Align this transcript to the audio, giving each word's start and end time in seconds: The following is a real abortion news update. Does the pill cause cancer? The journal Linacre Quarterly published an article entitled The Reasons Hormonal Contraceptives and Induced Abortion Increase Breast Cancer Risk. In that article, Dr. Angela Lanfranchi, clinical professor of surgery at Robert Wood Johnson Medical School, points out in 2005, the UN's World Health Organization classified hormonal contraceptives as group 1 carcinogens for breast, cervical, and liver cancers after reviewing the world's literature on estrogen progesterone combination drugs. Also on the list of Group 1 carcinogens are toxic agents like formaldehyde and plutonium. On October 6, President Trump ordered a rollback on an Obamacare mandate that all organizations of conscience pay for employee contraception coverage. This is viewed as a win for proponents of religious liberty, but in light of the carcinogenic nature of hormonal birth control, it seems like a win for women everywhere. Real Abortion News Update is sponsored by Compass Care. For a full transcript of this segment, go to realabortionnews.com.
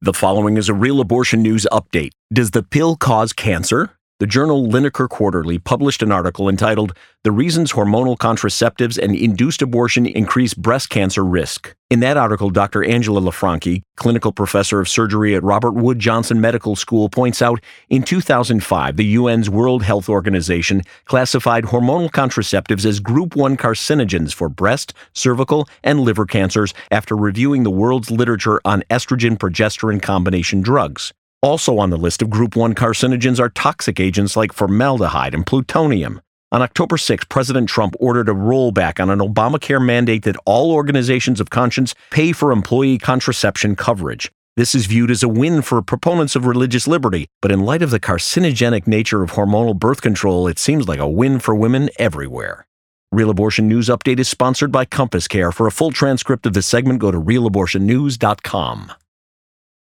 The 0.00 0.12
following 0.12 0.56
is 0.56 0.68
a 0.68 0.74
real 0.74 1.00
abortion 1.00 1.42
news 1.42 1.66
update. 1.72 2.10
Does 2.32 2.52
the 2.52 2.62
pill 2.62 2.94
cause 2.94 3.32
cancer? 3.32 3.97
The 4.20 4.26
journal 4.26 4.66
Linacre 4.66 5.08
Quarterly 5.08 5.60
published 5.60 6.02
an 6.02 6.10
article 6.10 6.48
entitled 6.48 6.92
The 7.22 7.30
Reasons 7.30 7.74
Hormonal 7.74 8.18
Contraceptives 8.18 8.98
and 8.98 9.14
Induced 9.14 9.62
Abortion 9.62 10.06
Increase 10.06 10.54
Breast 10.54 10.90
Cancer 10.90 11.24
Risk. 11.24 11.76
In 11.88 12.00
that 12.00 12.16
article, 12.16 12.50
Dr. 12.50 12.82
Angela 12.82 13.20
Lanfranchi, 13.20 13.82
clinical 13.94 14.32
professor 14.32 14.80
of 14.80 14.88
surgery 14.88 15.36
at 15.36 15.44
Robert 15.44 15.74
Wood 15.74 16.00
Johnson 16.00 16.40
Medical 16.40 16.74
School, 16.74 17.08
points 17.08 17.40
out 17.40 17.60
in 17.90 18.02
2005, 18.02 18.96
the 18.96 19.14
UN's 19.14 19.48
World 19.48 19.84
Health 19.84 20.08
Organization 20.08 20.82
classified 21.04 21.66
hormonal 21.66 22.10
contraceptives 22.10 22.84
as 22.84 22.98
group 22.98 23.36
1 23.36 23.56
carcinogens 23.56 24.34
for 24.34 24.48
breast, 24.48 24.94
cervical, 25.12 25.68
and 25.84 26.00
liver 26.00 26.26
cancers 26.26 26.74
after 26.90 27.14
reviewing 27.14 27.62
the 27.62 27.70
world's 27.70 28.10
literature 28.10 28.60
on 28.64 28.82
estrogen 28.90 29.38
progesterone 29.38 30.02
combination 30.02 30.60
drugs. 30.60 31.12
Also 31.42 31.78
on 31.78 31.90
the 31.90 31.96
list 31.96 32.20
of 32.20 32.30
Group 32.30 32.56
1 32.56 32.74
carcinogens 32.74 33.38
are 33.38 33.48
toxic 33.48 34.00
agents 34.00 34.36
like 34.36 34.52
formaldehyde 34.52 35.34
and 35.34 35.46
plutonium. 35.46 36.20
On 36.50 36.62
October 36.62 36.96
6, 36.96 37.26
President 37.26 37.68
Trump 37.68 37.94
ordered 38.00 38.28
a 38.28 38.32
rollback 38.32 38.98
on 38.98 39.08
an 39.08 39.20
Obamacare 39.20 39.84
mandate 39.84 40.24
that 40.24 40.36
all 40.44 40.72
organizations 40.72 41.40
of 41.40 41.50
conscience 41.50 41.94
pay 42.10 42.32
for 42.32 42.50
employee 42.50 42.98
contraception 42.98 43.76
coverage. 43.76 44.32
This 44.56 44.74
is 44.74 44.86
viewed 44.86 45.12
as 45.12 45.22
a 45.22 45.28
win 45.28 45.62
for 45.62 45.80
proponents 45.80 46.34
of 46.34 46.44
religious 46.44 46.88
liberty, 46.88 47.26
but 47.40 47.52
in 47.52 47.60
light 47.60 47.82
of 47.82 47.92
the 47.92 48.00
carcinogenic 48.00 48.88
nature 48.88 49.22
of 49.22 49.32
hormonal 49.32 49.78
birth 49.78 50.02
control, 50.02 50.48
it 50.48 50.58
seems 50.58 50.88
like 50.88 50.98
a 50.98 51.08
win 51.08 51.38
for 51.38 51.54
women 51.54 51.88
everywhere. 52.00 52.66
Real 53.12 53.30
Abortion 53.30 53.68
News 53.68 53.88
Update 53.88 54.18
is 54.18 54.28
sponsored 54.28 54.72
by 54.72 54.84
Compass 54.84 55.28
Care. 55.28 55.52
For 55.52 55.68
a 55.68 55.72
full 55.72 55.92
transcript 55.92 56.46
of 56.46 56.54
this 56.54 56.66
segment, 56.66 56.98
go 56.98 57.12
to 57.12 57.20
realabortionnews.com. 57.20 58.92